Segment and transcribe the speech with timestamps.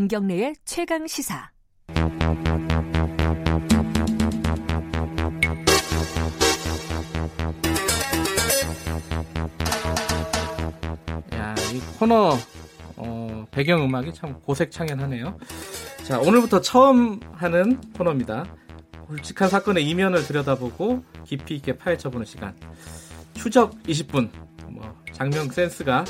[0.00, 1.50] 김경래의 최강 시사.
[11.34, 12.38] 야, 이 코너
[12.96, 15.38] 어, 배경 음악이 참 고색창연하네요.
[16.04, 18.46] 자, 오늘부터 처음 하는 코너입니다.
[19.06, 22.56] 굵직한 사건의 이면을 들여다보고 깊이 있게 파헤쳐보는 시간.
[23.34, 24.30] 추적 20분.
[24.70, 26.06] 뭐 장면 센스가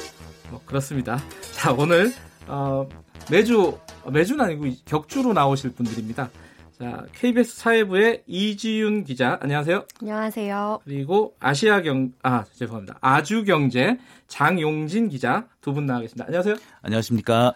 [0.49, 1.19] 뭐 그렇습니다.
[1.55, 2.13] 자, 오늘
[2.51, 2.89] 어,
[3.31, 3.79] 매주
[4.11, 6.31] 매주는 아니고 격주로 나오실 분들입니다.
[6.79, 9.85] 자, KBS 사회부의 이지윤 기자, 안녕하세요.
[10.01, 10.81] 안녕하세요.
[10.85, 12.97] 그리고 아시아경, 아, 죄송합니다.
[13.03, 16.25] 아주경제 장용진 기자 두 분 나와 계십니다.
[16.27, 16.57] 안녕하세요.
[16.83, 17.53] 안녕하십니까.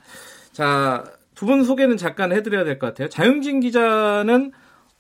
[0.53, 1.05] 자,
[1.35, 3.09] 두 분 소개는 잠깐 해드려야 될 것 같아요.
[3.09, 4.53] 장용진 기자는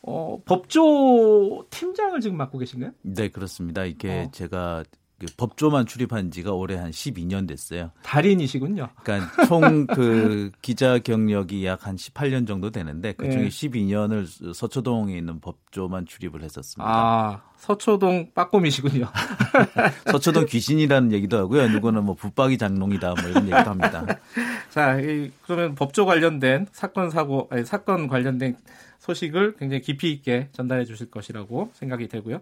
[0.02, 2.90] 어, 법조 팀장을 지금 맡고 계신가요?
[3.02, 3.84] 네, 그렇습니다.
[3.84, 4.30] 이게 어.
[4.32, 4.84] 제가
[5.18, 7.92] 그 법조만 출입한 지가 올해 한 12년 됐어요.
[8.02, 8.88] 달인이시군요.
[9.04, 13.48] 그러니까 총 그 기자 경력이 약 한 18년 정도 되는데 그중에 네.
[13.48, 16.90] 12년을 서초동에 있는 법조만 출입을 했었습니다.
[16.90, 19.06] 아, 서초동 빠꼼이시군요.
[20.12, 21.66] 서초동 귀신이라는 얘기도 하고요.
[21.68, 24.04] 누구는 뭐 붙박이 장롱이다 뭐 이런 얘기도 합니다.
[24.68, 28.56] 자, 이, 그러면 법조 관련된 사건 사고, 아니, 사건 관련된
[28.98, 32.40] 소식을 굉장히 깊이 있게 전달해 주실 것이라고 생각이 되고요.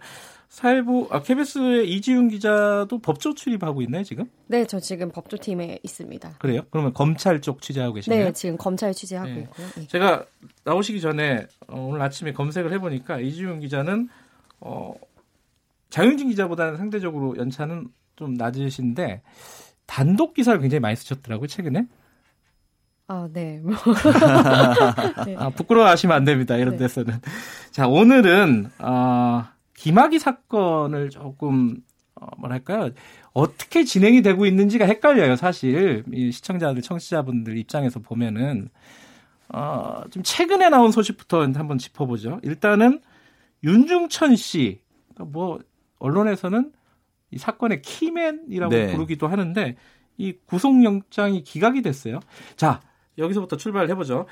[0.49, 4.25] 사회부, 아, KBS의 이지윤 기자도 법조 출입하고 있나요, 지금?
[4.49, 6.35] 네, 저 지금 법조팀에 있습니다.
[6.41, 6.63] 그래요?
[6.71, 8.25] 그러면 검찰 쪽 취재하고 계신가요?
[8.25, 9.41] 네, 지금 검찰 취재하고 네.
[9.43, 9.67] 있고요.
[9.77, 9.87] 네.
[9.87, 10.25] 제가
[10.65, 14.09] 나오시기 전에 어, 오늘 아침에 검색을 해보니까 이지윤 기자는
[14.65, 14.95] 어,
[15.93, 19.21] 장윤진 기자보다는 상대적으로 연차는 좀 낮으신데
[19.85, 21.87] 단독 기사를 굉장히 많이 쓰셨더라고요 최근에.
[23.09, 23.61] 아, 네.
[23.63, 23.75] 뭐.
[25.27, 25.37] 네.
[25.39, 26.79] 아, 부끄러워하시면 안 됩니다 이런 네.
[26.79, 27.21] 데서는.
[27.71, 31.77] 자 오늘은 어, 김학의 사건을 조금
[32.15, 32.89] 어, 뭐랄까요
[33.35, 38.71] 어떻게 진행이 되고 있는지가 헷갈려요 사실 이 시청자들 청취자분들 입장에서 보면은
[39.51, 42.41] 어, 좀 최근에 나온 소식부터 한번 짚어보죠.
[42.43, 43.03] 일단은
[43.63, 44.81] 윤중천 씨,
[45.15, 45.59] 그러니까 뭐
[46.03, 46.73] 언론에서는
[47.31, 48.93] 이 사건의 키맨이라고 네.
[48.93, 49.77] 부르기도 하는데
[50.19, 52.21] 이 구속영장이 기각이 됐어요.
[52.57, 52.81] 자
[53.19, 54.27] 여기서부터 출발을 해보죠.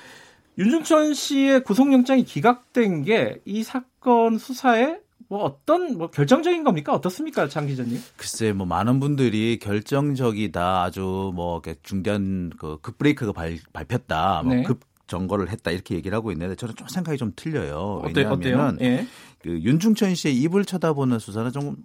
[0.58, 4.98] 윤중천 씨의 구속영장이 기각된 게 이 사건 수사에
[5.28, 6.92] 뭐 어떤 뭐 결정적인 겁니까?
[6.92, 7.98] 어떻습니까, 장 기자님?
[8.16, 14.62] 글쎄 뭐 많은 분들이 결정적이다 아주 뭐 중대한 그 급브레이크가 발, 밟혔다 뭐 네.
[14.64, 14.80] 급
[15.10, 18.02] 점거를 했다 이렇게 얘기를 하고 있는데 저는 좀 생각이 좀 틀려요.
[18.06, 19.06] 왜냐하면 예.
[19.42, 21.76] 그 윤중천 씨의 입을 쳐다보는 수사는 좀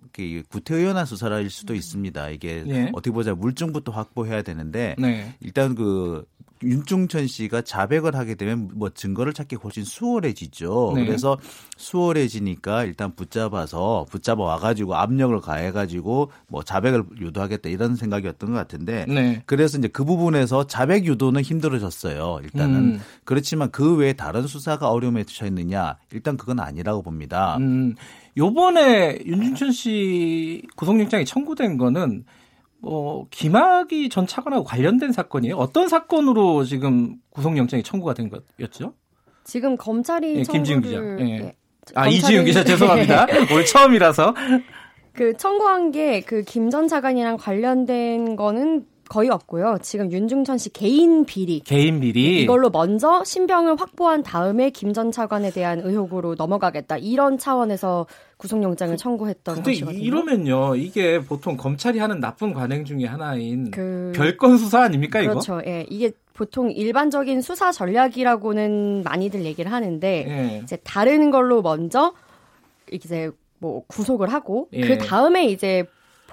[0.50, 2.30] 구태의연한 수사일 수도 있습니다.
[2.30, 2.92] 이게 예.
[2.94, 5.36] 어떻게 보자 물증부터 확보해야 되는데 네.
[5.42, 6.26] 일단 그
[6.66, 10.94] 윤중천 씨가 자백을 하게 되면 뭐 증거를 찾기 훨씬 수월해지죠.
[10.96, 11.06] 네.
[11.06, 11.38] 그래서
[11.78, 19.44] 수월해지니까 일단 붙잡아서 붙잡아 와가지고 압력을 가해가지고 뭐 자백을 유도하겠다 이런 생각이었던 것 같은데 네.
[19.46, 22.40] 그래서 이제 그 부분에서 자백 유도는 힘들어졌어요.
[22.44, 23.02] 일단은 음.
[23.24, 27.58] 그렇지만 그 외에 다른 수사가 어려움에 처했느냐 일단 그건 아니라고 봅니다.
[27.58, 27.96] 음,
[28.38, 32.26] 요번에 윤준천 씨 구속영장이 청구된 거는
[32.90, 35.56] 뭐 김학의 전 차관하고 관련된 사건이에요.
[35.58, 38.94] 어떤 사건으로 지금 구속영장이 청구가 된 거였죠?
[39.44, 40.98] 지금 검찰이 예, 김지윤 기자.
[40.98, 41.30] 예.
[41.30, 41.54] 예.
[41.96, 43.26] 아 검찰이- 이지윤 기자 죄송합니다.
[43.52, 44.36] 오늘 처음이라서
[45.14, 49.78] 그 청구한 게 그 김 전 차관이랑 관련된 거는 거의 없고요.
[49.82, 52.42] 지금 윤중천 씨 개인 비리 개인 비리.
[52.42, 56.98] 이걸로 먼저 신병을 확보한 다음에 김 전 차관에 대한 의혹으로 넘어가겠다.
[56.98, 58.06] 이런 차원에서
[58.38, 60.00] 구속영장을 청구했던 근데 것이거든요.
[60.02, 65.32] 이러면요 이게 보통 검찰이 하는 나쁜 관행 중에 하나인 그 별건 수사 아닙니까 이거?
[65.34, 65.62] 그렇죠.
[65.66, 65.86] 예.
[65.90, 70.62] 이게 보통 일반적인 수사 전략이라고는 많이들 얘기를 하는데 예.
[70.64, 72.14] 이제 다른 걸로 먼저
[72.92, 74.82] 이제 뭐 구속을 하고 예.
[74.82, 75.86] 그 다음에 이제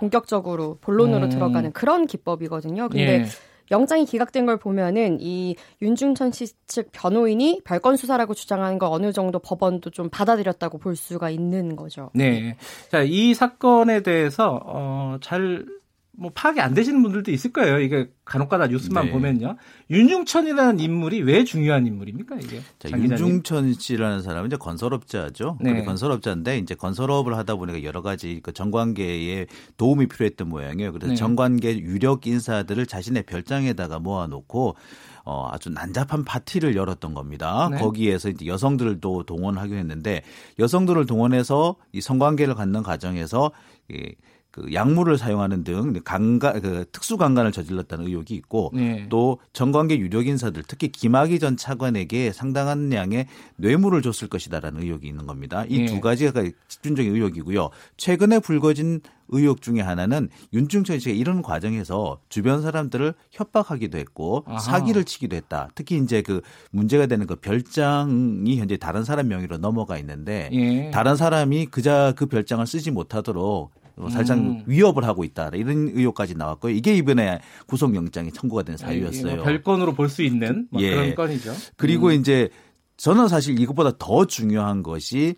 [0.02, 1.28] 본격적으로 본론으로 음.
[1.28, 2.88] 들어가는 그런 기법이거든요.
[2.88, 3.24] 근데 예.
[3.70, 9.38] 영장이 기각된 걸 보면은 이 윤중천 씨 측 변호인이 별건 수사라고 주장하는 걸 어느 정도
[9.38, 12.10] 법원도 좀 받아들였다고 볼 수가 있는 거죠.
[12.14, 12.56] 네.
[12.90, 15.66] 자, 이 사건에 대해서, 어, 잘,
[16.14, 17.80] 뭐, 파악이 안 되시는 분들도 있을 거예요.
[17.80, 19.12] 이게 간혹가다 뉴스만 네.
[19.12, 19.56] 보면요.
[19.90, 22.60] 윤중천이라는 인물이 왜 중요한 인물입니까, 이게?
[22.78, 22.90] 자?
[22.90, 25.58] 윤중천 씨라는 사람은 이제 건설업자죠.
[25.60, 25.84] 네.
[25.84, 29.46] 건설업자인데 이제 건설업을 하다 보니까 여러 가지 그 정관계에
[29.78, 30.92] 도움이 필요했던 모양이에요.
[30.92, 31.16] 그래서 네.
[31.16, 34.76] 정관계 유력 인사들을 자신의 별장에다가 모아놓고
[35.24, 37.68] 어, 아주 난잡한 파티를 열었던 겁니다.
[37.70, 37.78] 네.
[37.78, 40.22] 거기에서 이제 여성들도 동원하기로 했는데
[40.58, 43.52] 여성들을 동원해서 이 성관계를 갖는 과정에서
[43.88, 44.14] 이
[44.52, 49.06] 그 약물을 사용하는 등 강간 그 특수 강간을 저질렀다는 의혹이 있고 네.
[49.08, 53.26] 또 정관계 유력 인사들 특히 김학의 전 차관에게 상당한 양의
[53.56, 55.64] 뇌물을 줬을 것이다라는 의혹이 있는 겁니다.
[55.64, 56.00] 이두 네.
[56.00, 57.70] 가지가 집중적인 의혹이고요.
[57.96, 64.58] 최근에 불거진 의혹 중에 하나는 윤중천 씨가 이런 과정에서 주변 사람들을 협박하기도 했고 아하.
[64.58, 65.70] 사기를 치기도 했다.
[65.74, 70.90] 특히 이제 그 문제가 되는 그 별장이 현재 다른 사람 명의로 넘어가 있는데 예.
[70.90, 74.62] 다른 사람이 그자 그 별장을 쓰지 못하도록 어, 살짝 음.
[74.66, 76.74] 위협을 하고 있다 이런 의혹까지 나왔고요.
[76.74, 79.36] 이게 이번에 구속영장이 청구가 된 사유였어요.
[79.36, 80.90] 뭐 별건으로 볼 수 있는 뭐 예.
[80.90, 81.54] 그런 건이죠.
[81.76, 82.12] 그리고 음.
[82.12, 82.48] 이제
[82.96, 85.36] 저는 사실 이것보다 더 중요한 것이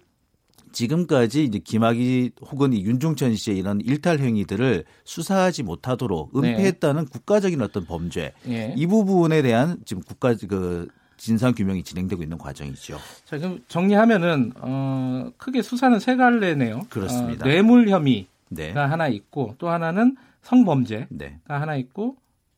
[0.72, 6.50] 지금까지 이제 김학의 혹은 이 윤중천 씨의 이런 일탈 행위들을 수사하지 못하도록 네.
[6.50, 8.74] 은폐했다는 국가적인 어떤 범죄 예.
[8.76, 12.98] 이 부분에 대한 지금 국가 그 진상 규명이 진행되고 있는 과정이죠.
[13.24, 16.82] 자, 그럼 정리하면은 어, 크게 수사는 세 갈래네요.
[16.90, 17.46] 그렇습니다.
[17.46, 18.24] 어, 뇌물 혐의가
[18.54, 18.72] 네.
[18.72, 21.38] 하나 있고 또 하나는 성범죄가 네.
[21.46, 22.16] 하나 있고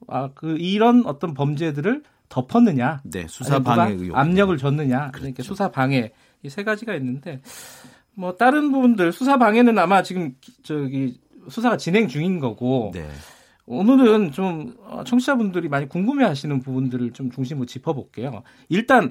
[0.08, 3.00] 아, 그 이런 어떤 범죄들을 덮었느냐?
[3.04, 3.26] 네.
[3.28, 4.16] 수사 방해 의혹.
[4.16, 5.10] 압력을 줬느냐?
[5.12, 5.42] 그러니까 그렇죠.
[5.42, 6.12] 수사 방해
[6.42, 7.40] 이 세 가지가 있는데
[8.14, 13.08] 뭐 다른 부분들 수사 방해는 아마 지금 기- 저기 수사가 진행 중인 거고 네.
[13.66, 18.42] 오늘은 좀 어, 청취자분들이 많이 궁금해하시는 부분들을 좀 중심으로 짚어볼게요.
[18.68, 19.10] 일단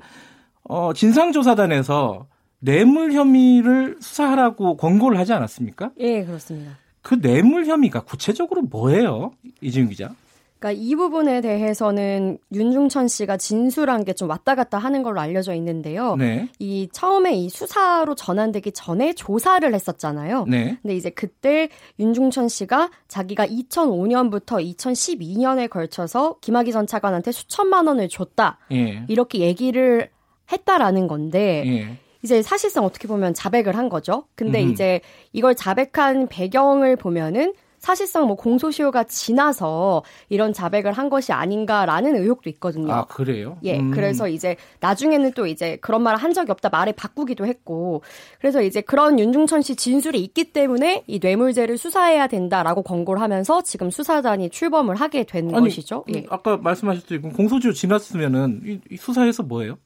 [0.63, 2.27] 어, 진상조사단에서
[2.65, 5.91] 뇌물 혐의를 수사하라고 권고를 하지 않았습니까?
[5.99, 6.71] 예, 그렇습니다.
[7.01, 9.31] 그 뇌물 혐의가 구체적으로 뭐예요,
[9.61, 10.09] 이지윤 기자?
[10.57, 16.15] 그러니까 이 부분에 대해서는 윤중천 씨가 진술한 게 좀 왔다 갔다 하는 걸로 알려져 있는데요.
[16.15, 20.45] 네, 이 처음에 이 수사로 전환되기 전에 조사를 했었잖아요.
[20.47, 21.69] 네, 근데 이제 그때
[21.99, 28.57] 윤중천 씨가 자기가 2005년부터 2012년에 걸쳐서 김학의 전 차관한테 수천만 원을 줬다.
[28.71, 30.09] 예, 이렇게 얘기를
[30.51, 34.25] 했다라는 건데 예, 이제 사실상 어떻게 보면 자백을 한 거죠.
[34.33, 34.71] 근데 음.
[34.71, 34.99] 이제
[35.31, 42.91] 이걸 자백한 배경을 보면은 사실상 뭐 공소시효가 지나서 이런 자백을 한 것이 아닌가라는 의혹도 있거든요.
[42.91, 43.59] 아 그래요?
[43.61, 43.91] 예, 음.
[43.91, 48.01] 그래서 이제 나중에는 또 이제 그런 말을 한 적이 없다 말을 바꾸기도 했고,
[48.39, 53.91] 그래서 이제 그런 윤중천 씨 진술이 있기 때문에 이 뇌물죄를 수사해야 된다라고 권고를 하면서 지금
[53.91, 56.05] 수사단이 출범을 하게 된 아니, 것이죠.
[56.11, 56.21] 예.
[56.21, 59.77] 음, 아까 말씀하셨듯이 공소시효 지났으면은 이, 이 수사에서 뭐예요?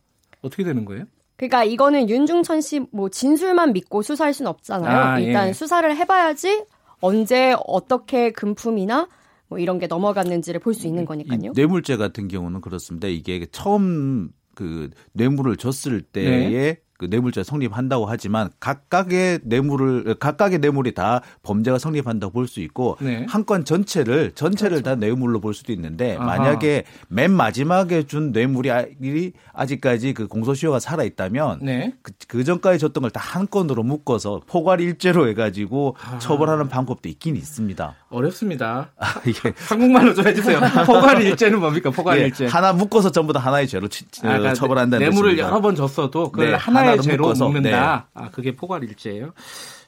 [0.41, 1.03] 어떻게 되는 거예요?
[1.39, 4.97] 그러니까 이거는 윤중천 씨 뭐 진술만 믿고 수사할 수는 없잖아요.
[4.97, 5.53] 아, 일단 예.
[5.53, 6.65] 수사를 해봐야지
[6.99, 9.07] 언제 어떻게 금품이나
[9.47, 11.39] 뭐 이런 게 넘어갔는지를 볼 수 있는 거니까요.
[11.45, 13.07] 이 뇌물죄 같은 경우는 그렇습니다.
[13.07, 16.77] 이게 처음 그 뇌물을 줬을 때에 네.
[16.99, 23.25] 그 뇌물죄 성립한다고 하지만 각각의 뇌물을 각각의 뇌물이 다 범죄가 성립한다고 볼 수 있고 네.
[23.29, 26.25] 한건 전체를 전체를 다 뇌물로 볼 수도 있는데 아하.
[26.25, 31.93] 만약에 맨 마지막에 준 뇌물이 아- 이 아직까지 그 공소시효가 살아 있다면 네.
[32.01, 36.17] 그, 그 전까지 줬던 걸 다 한 건으로 묶어서 포괄 일죄로 해가지고 아.
[36.19, 37.95] 처벌하는 방법도 있긴 있습니다.
[38.09, 38.89] 어렵습니다.
[38.97, 40.59] 아, 이게 한국말로 좀 해주세요.
[40.85, 41.91] 포괄 일죄는 뭡니까?
[41.91, 42.47] 포괄 예, 일죄.
[42.47, 45.37] 하나 묶어서 전부 다 하나의 죄로 치- 어, 아, 그러니까 처벌한다는 뇌물을.
[45.37, 47.51] 여러 번 줬어도 그걸 네, 하나의 하나로 죄로 묶어서, 네.
[47.51, 48.09] 묶는다.
[48.13, 49.33] 아, 그게 포괄일죄예요.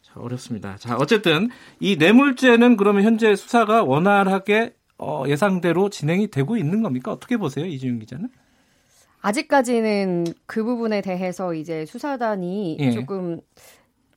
[0.01, 0.75] 자, 어렵습니다.
[0.77, 1.49] 자, 어쨌든
[1.79, 7.11] 이 뇌물죄는 그러면 현재 수사가 원활하게 어, 예상대로 진행이 되고 있는 겁니까?
[7.11, 8.29] 어떻게 보세요, 이지윤 기자는?
[9.21, 12.91] 아직까지는 그 부분에 대해서 이제 수사단이 예.
[12.91, 13.39] 조금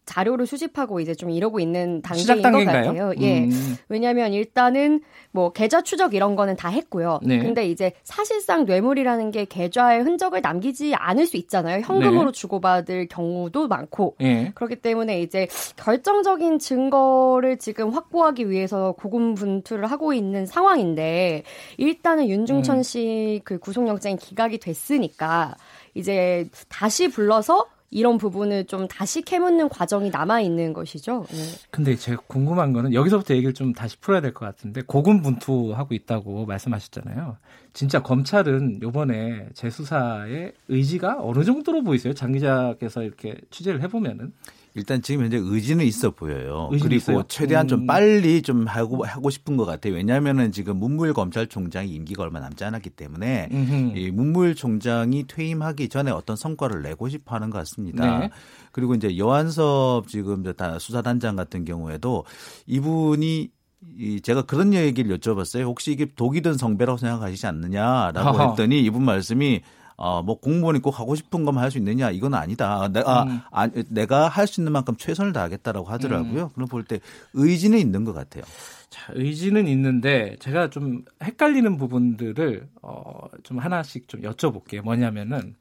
[0.06, 2.64] 자료를 수집하고 이제 좀 이러고 있는 단계인 것?
[2.64, 3.12] 같아요.
[3.20, 3.44] 예.
[3.44, 7.20] 음, 왜냐하면 일단은 뭐 계좌 추적 이런 거는 다 했고요.
[7.22, 7.38] 네.
[7.38, 11.80] 근데 이제 사실상 뇌물이라는 게 계좌에 흔적을 남기지 않을 수 있잖아요.
[11.80, 12.32] 현금으로 네.
[12.32, 14.16] 주고받을 경우도 많고.
[14.20, 14.52] 예.
[14.54, 21.44] 그렇기 때문에 이제 결정적인 증거를 지금 확보하기 위해서 고군분투를 하고 있는 상황인데
[21.78, 22.82] 일단은 윤중천 음.
[22.82, 25.56] 씨그 구속영장이 기각이 됐으니까
[25.94, 31.24] 이제 다시 불러서 이런 부분을 좀 다시 캐묻는 과정이 남아 있는 것이죠.
[31.30, 31.36] 네.
[31.70, 37.36] 근데 제가 궁금한 거는 여기서부터 얘기를 좀 다시 풀어야 될 것 같은데 고군분투하고 있다고 말씀하셨잖아요.
[37.72, 42.14] 진짜 검찰은 요번에 재수사의 의지가 어느 정도로 보이세요?
[42.14, 44.32] 장 기자께서 이렇게 취재를 해보면은
[44.76, 46.68] 일단 지금 현재 의지는 있어 보여요.
[46.72, 47.22] 그리고 있어요?
[47.28, 47.68] 최대한 음.
[47.68, 49.94] 좀 빨리 좀 하고 하고 싶은 것 같아요.
[49.94, 53.96] 왜냐하면은 지금 문무일 검찰총장이 임기가 얼마 남지 않았기 때문에 음흠.
[53.96, 58.18] 이 문무일 총장이 퇴임하기 전에 어떤 성과를 내고 싶어하는 것 같습니다.
[58.18, 58.30] 네.
[58.72, 60.42] 그리고 이제 여한섭 지금
[60.80, 62.24] 수사단장 같은 경우에도
[62.66, 63.50] 이분이
[63.98, 65.64] 이 제가 그런 얘기를 여쭤봤어요.
[65.64, 68.50] 혹시 이게 독이 든 성배라고 생각하시지 않느냐라고.
[68.50, 69.60] 했더니 이분 말씀이
[69.96, 72.88] 어, 뭐 공무원이 꼭 하고 싶은 것만 할 수 있느냐 이건 아니다.
[72.88, 73.40] 내가 음.
[73.50, 76.50] 아, 내가 할 수 있는 만큼 최선을 다하겠다라고 하더라고요.
[76.54, 77.00] 그럼 볼 때
[77.32, 78.42] 의지는 있는 것 같아요.
[78.90, 84.82] 자, 의지는 있는데 제가 좀 헷갈리는 부분들을 어, 좀 하나씩 좀 여쭤볼게요.
[84.82, 85.54] 뭐냐면은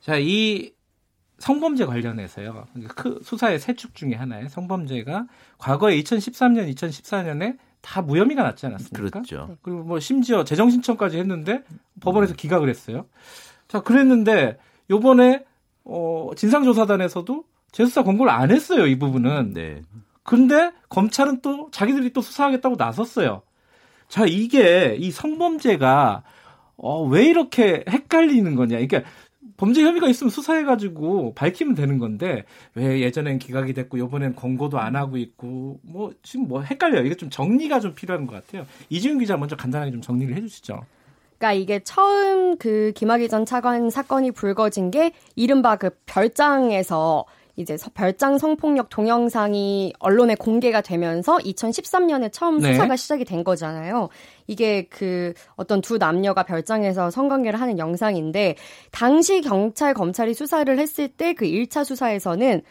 [0.00, 0.72] 자, 이
[1.38, 2.66] 성범죄 관련해서요.
[2.96, 5.26] 그 수사의 세 축 중에 하나의 성범죄가
[5.58, 9.20] 과거에 2013년, 2014년에 다 무혐의가 났지 않았습니까?
[9.20, 9.56] 그렇죠.
[9.60, 11.62] 그리고 뭐 심지어 재정 신청까지 했는데
[12.00, 13.06] 법원에서 기각을 했어요.
[13.68, 14.58] 자, 그랬는데
[14.88, 15.44] 요번에
[15.84, 19.52] 어 진상조사단에서도 재수사 권고를 안 했어요, 이 부분은.
[19.52, 19.82] 네.
[20.22, 23.42] 근데 검찰은 또 자기들이 또 수사하겠다고 나섰어요.
[24.08, 26.22] 자, 이게 이 성범죄가
[26.76, 28.78] 어, 왜 이렇게 헷갈리는 거냐.
[28.78, 29.02] 그러니까
[29.62, 32.42] 범죄 혐의가 있으면 수사해가지고 밝히면 되는 건데
[32.74, 37.06] 왜 예전엔 기각이 됐고 요번엔 권고도 안 하고 있고 뭐 지금 뭐 헷갈려요.
[37.06, 38.66] 이게 좀 정리가 좀 필요한 것 같아요.
[38.88, 40.84] 이지훈 기자 먼저 간단하게 좀 정리를 해주시죠.
[41.38, 47.24] 그러니까 이게 처음 그 김학의 전 차관 사건이 불거진 게 이른바 그 별장에서
[47.56, 52.72] 이제 별장 성폭력 동영상이 언론에 공개가 되면서 2013년에 처음 네.
[52.72, 54.08] 수사가 시작이 된 거잖아요.
[54.46, 58.56] 이게 그 어떤 두 남녀가 별장에서 성관계를 하는 영상인데
[58.90, 62.62] 당시 경찰 검찰이 수사를 했을 때 그 1차 수사에서는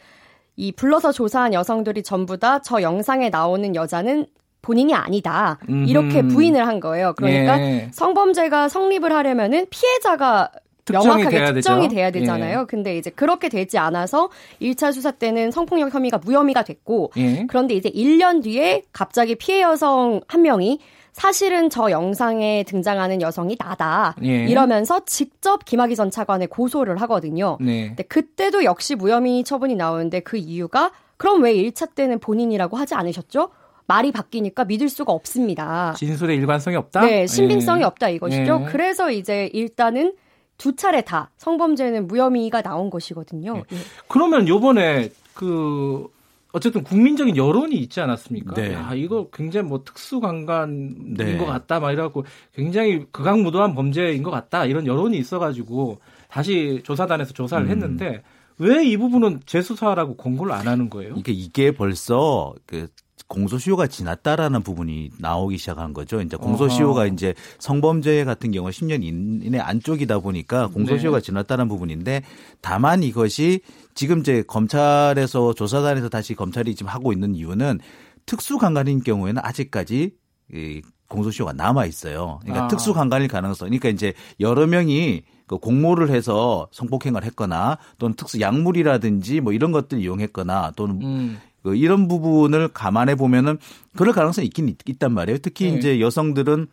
[0.56, 4.26] 이 불러서 조사한 여성들이 전부 다 저 영상에 나오는 여자는
[4.62, 5.58] 본인이 아니다.
[5.88, 6.22] 이렇게.
[6.22, 7.14] 부인을 한 거예요.
[7.16, 7.90] 그러니까 예.
[7.94, 10.52] 성범죄가 성립을 하려면은 피해자가
[10.90, 11.96] 명확하게 돼야 특정이 되죠.
[11.96, 12.62] 돼야 되잖아요.
[12.62, 12.66] 예.
[12.68, 14.30] 근데 이제 그렇게 되지 않아서
[14.62, 17.46] 1차 수사 때는 성폭력 혐의가 무혐의가 됐고 예.
[17.48, 20.80] 그런데 이제 1년 뒤에 갑자기 피해 여성 한 명이
[21.14, 24.16] 사실은 저 영상에 등장하는 여성이 나다.
[24.24, 24.46] 예.
[24.46, 27.58] 이러면서 직접 김학의 전 차관에 고소를 하거든요.
[27.60, 27.88] 네.
[27.88, 33.50] 근데 그때도 역시 무혐의 처분이 나오는데 그 이유가 그럼 왜 1차 때는 본인이라고 하지 않으셨죠?
[33.88, 35.94] 말이 바뀌니까 믿을 수가 없습니다.
[35.98, 37.02] 진술의 일관성이 없다.
[37.02, 37.86] 네, 신빙성이 예.
[37.86, 38.62] 없다 이것이죠.
[38.62, 38.72] 예.
[38.72, 40.14] 그래서 이제 일단은
[40.62, 43.64] 두 차례 다 성범죄는 무혐의가 나온 것이거든요.
[43.72, 43.78] 예.
[44.08, 46.08] 그러면 요번에 그
[46.52, 48.54] 어쨌든 국민적인 여론이 있지 않았습니까?
[48.54, 48.74] 네.
[48.74, 51.38] 야, 이거 굉장히 뭐 특수강간인 네.
[51.38, 57.66] 것 같다, 막 이래갖고 굉장히 극악무도한 범죄인 것 같다, 이런 여론이 있어가지고 다시 조사단에서 조사를
[57.66, 57.72] 음.
[57.72, 58.22] 했는데
[58.60, 61.16] 왜 이 부분은 재수사라고 권고를 안 하는 거예요?
[61.18, 62.88] 이게 이게 벌써 그
[63.32, 66.22] 공소시효가 지났다라는 부분이 나오기 시작한 거죠.
[66.22, 67.08] 이제 공소시효가 어허.
[67.08, 71.26] 이제 성범죄 같은 경우 10년 이내 안쪽이다 보니까 공소시효가 네.
[71.26, 72.24] 지났다는 부분인데
[72.60, 73.62] 다만 이것이
[73.96, 77.80] 지금 이제 검찰에서 조사단에서 다시 검찰이 지금 하고 있는 이유는
[78.26, 80.12] 특수강간인 경우에는 아직까지
[80.54, 82.40] 이 공소시효가 남아 있어요.
[82.42, 82.68] 그러니까 아.
[82.68, 83.68] 특수강간일 가능성.
[83.68, 90.00] 그러니까 이제 여러 명이 그 공모를 해서 성폭행을 했거나 또는 특수 약물이라든지 뭐 이런 것들
[90.00, 93.58] 이용했거나 또는 음, 그 이런 부분을 감안해 보면은
[93.96, 95.40] 그럴 가능성이 있긴 있, 있단 말이에요.
[95.40, 95.78] 특히 네.
[95.78, 96.68] 이제 여성들은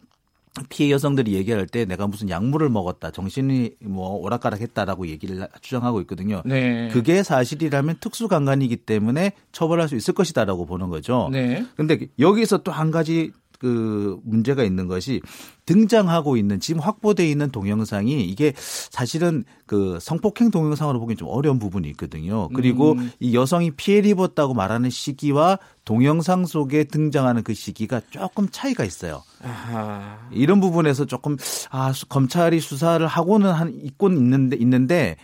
[0.71, 6.43] 피해 여성들이 얘기할 때 내가 무슨 약물을 먹었다, 정신이 뭐 오락가락했다라고 얘기를 주장하고 있거든요.
[6.45, 6.89] 네.
[6.89, 11.29] 그게 사실이라면 특수 강간이기 때문에 처벌할 수 있을 것이다라고 보는 거죠.
[11.31, 11.65] 네.
[11.77, 15.21] 근데 여기서 또 한 가지 그 문제가 있는 것이
[15.67, 21.89] 등장하고 있는 지금 확보돼 있는 동영상이 이게 사실은 그 성폭행 동영상으로 보기엔 좀 어려운 부분이
[21.91, 22.49] 있거든요.
[22.55, 23.11] 그리고 음.
[23.21, 29.23] 이 여성이 피해를 입었다고 말하는 시기와 동영상 속에 등장하는 그 시기가 조금 차이가 있어요.
[29.43, 30.19] 아하.
[30.31, 31.37] 이런 부분에서 조금
[31.71, 35.17] 아 수- 검찰이 수사를 하고는 한 있곤 있는데 있는데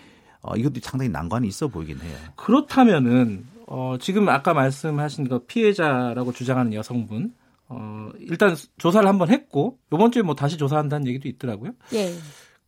[0.43, 2.17] 어, 이것도 상당히 난관이 있어 보이긴 해요.
[2.37, 7.33] 그렇다면은 어, 지금 아까 말씀하신 그 피해자라고 주장하는 여성분
[7.69, 11.73] 어, 일단 조사를 한번 했고 이번 주에 뭐 다시 조사한다는 얘기도 있더라고요.
[11.95, 12.13] 예.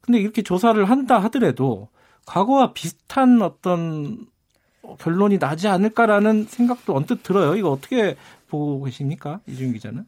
[0.01, 1.89] 근데 이렇게 조사를 한다 하더라도
[2.27, 4.27] 과거와 비슷한 어떤
[4.99, 7.57] 결론이 나지 않을까라는 생각도 언뜻 들어요.
[7.57, 8.17] 이거 어떻게
[8.49, 9.41] 보고 계십니까?
[9.47, 10.07] 이준 기자는?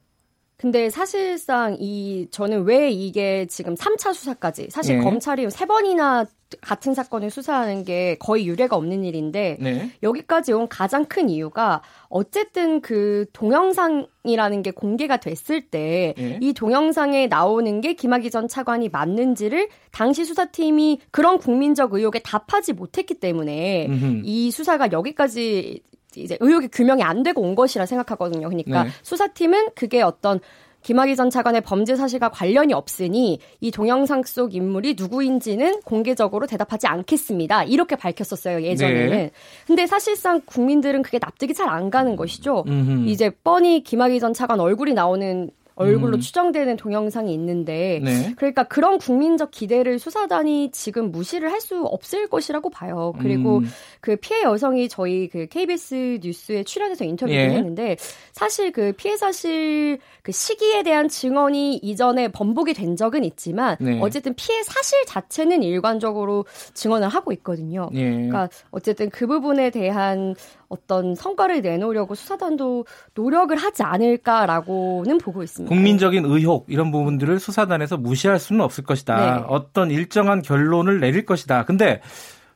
[0.57, 5.01] 근데 사실상 이 저는 왜 이게 지금 3차 수사까지 사실 예.
[5.01, 6.27] 검찰이 세 번이나
[6.61, 9.91] 같은 사건을 수사하는 게 거의 유례가 없는 일인데 네.
[10.03, 16.53] 여기까지 온 가장 큰 이유가 어쨌든 그 동영상이라는 게 공개가 됐을 때이 예.
[16.55, 23.87] 동영상에 나오는 게 김학의 전 차관이 맞는지를 당시 수사팀이 그런 국민적 의혹에 답하지 못했기 때문에
[23.87, 24.23] 음흠.
[24.25, 25.83] 이 수사가 여기까지
[26.17, 28.49] 이제 의혹이 규명이 안 되고 온 것이라 생각하거든요.
[28.49, 28.91] 그러니까 네.
[29.03, 30.41] 수사팀은 그게 어떤
[30.83, 37.65] 김학의 전 차관의 범죄 사실과 관련이 없으니 이 동영상 속 인물이 누구인지는 공개적으로 대답하지 않겠습니다.
[37.65, 39.11] 이렇게 밝혔었어요, 예전에는.
[39.11, 39.31] 네.
[39.67, 42.65] 근데 사실상 국민들은 그게 납득이 잘 안 가는 것이죠.
[42.67, 43.09] 음흠.
[43.09, 46.21] 이제 뻔히 김학의 전 차관 얼굴이 나오는 얼굴로 음.
[46.21, 48.35] 추정되는 동영상이 있는데 네.
[48.37, 53.13] 그러니까 그런 국민적 기대를 수사단이 지금 무시를 할 수 없을 것이라고 봐요.
[53.19, 53.69] 그리고 음.
[54.01, 57.49] 그 피해 여성이 저희 그 KBS 뉴스에 출연해서 인터뷰를 예.
[57.51, 57.97] 했는데
[58.33, 63.99] 사실 그 피해 사실 그 시기에 대한 증언이 이전에 번복이 된 적은 있지만 네.
[64.01, 66.45] 어쨌든 피해 사실 자체는 일관적으로
[66.75, 67.91] 증언을 하고 있거든요.
[67.95, 68.11] 예.
[68.11, 70.35] 그러니까 어쨌든 그 부분에 대한
[70.69, 75.75] 어떤 성과를 내놓으려고 수사단도 노력을 하지 않을까라고는 보고 있습니다.
[75.75, 79.37] 국민적인 의혹 이런 부분들을 수사단에서 무시할 수는 없을 것이다.
[79.41, 79.45] 네.
[79.49, 81.65] 어떤 일정한 결론을 내릴 것이다.
[81.65, 82.01] 근데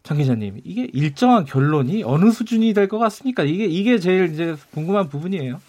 [0.02, 3.44] 장 기자님, 이게 일정한 결론이 어느 수준이 될 것 같습니까?
[3.44, 5.60] 이게 이게 제일 이제 궁금한 부분이에요.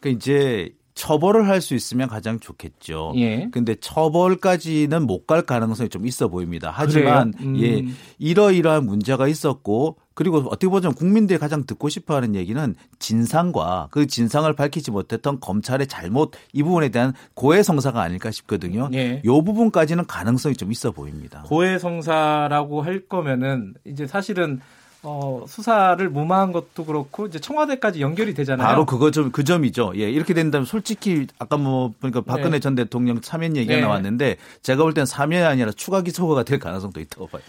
[0.00, 0.70] 그러니까 이제
[1.02, 3.12] 처벌을 할 수 있으면 가장 좋겠죠.
[3.16, 3.48] 예.
[3.50, 6.70] 근데 처벌까지는 못 갈 가능성이 좀 있어 보입니다.
[6.72, 7.56] 하지만 음.
[7.60, 7.84] 예,
[8.18, 14.52] 이러이러한 문제가 있었고 그리고 어떻게 보자면 국민들이 가장 듣고 싶어 하는 얘기는 진상과 그 진상을
[14.54, 18.88] 밝히지 못했던 검찰의 잘못 이 부분에 대한 고해성사가 아닐까 싶거든요.
[18.94, 19.22] 예.
[19.24, 21.42] 이 부분까지는 가능성이 좀 있어 보입니다.
[21.46, 24.60] 고해성사라고 할 거면은 이제 사실은
[25.04, 28.66] 어, 수사를 무마한 것도 그렇고 이제 청와대까지 연결이 되잖아요.
[28.66, 29.92] 바로 그거 좀 그 점이죠.
[29.96, 32.60] 예, 이렇게 된다면 솔직히 아까 뭐 보니까 박근혜 네.
[32.60, 33.80] 전 대통령 사면 얘기가 네.
[33.80, 37.42] 나왔는데 제가 볼 땐 사면이 아니라 추가 기소가 될 가능성도 있다고 봐요.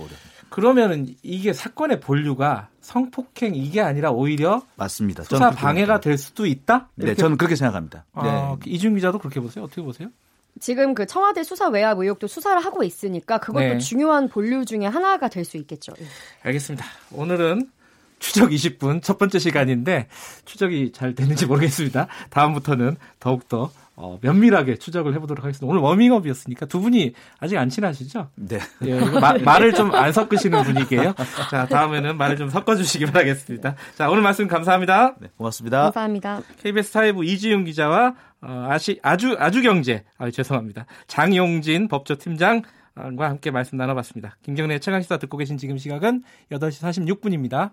[0.50, 5.24] 그러면은 이게 사건의 본류가 성폭행 이게 아니라 오히려 맞습니다.
[5.24, 6.00] 수사 방해가.
[6.00, 6.89] 될 수도 있다?
[6.95, 8.05] 네, 저는 그렇게 생각합니다.
[8.13, 8.72] 아, 네.
[8.72, 9.63] 이준 기자도 그렇게 보세요?
[9.65, 10.10] 어떻게 보세요?
[10.60, 13.77] 지금 그 청와대 수사 외압 의혹도 수사를 하고 있으니까 그것도 네.
[13.79, 15.93] 중요한 본류 중에 하나가 될 수 있겠죠.
[16.00, 16.05] 예.
[16.43, 16.86] 알겠습니다.
[17.12, 17.69] 오늘은
[18.19, 20.07] 추적 20분 첫 번째 시간인데
[20.45, 22.07] 추적이 잘 되는지 모르겠습니다.
[22.29, 25.69] 다음부터는 더욱더 어, 면밀하게 추적을 해보도록 하겠습니다.
[25.69, 28.29] 오늘 워밍업이었으니까 두 분이 아직 안 친하시죠?
[28.36, 28.60] 네.
[28.86, 31.13] 예, 마- 말을 좀 안 섞으시는 분위기예요.
[31.51, 33.75] 자, 다음에는 말을 좀 섞어주시기 바라겠습니다.
[33.95, 35.15] 자, 오늘 말씀 감사합니다.
[35.19, 35.83] 네, 고맙습니다.
[35.83, 36.41] 감사합니다.
[36.63, 43.77] KBS 타이브 이지윤 기자와 어, 아시, 아주 아주 경제 아 죄송합니다 장용진 법조팀장과 함께 말씀
[43.77, 44.38] 나눠봤습니다.
[44.43, 47.71] 김경래 최강시사 듣고 계신 지금 시각은 8시 46분입니다.